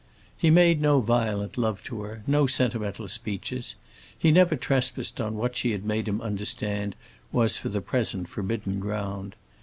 [0.35, 3.75] He made no violent love to her—no sentimental speeches.
[4.17, 6.95] He never trespassed on what she had made him understand
[7.31, 9.35] was for the present forbidden ground.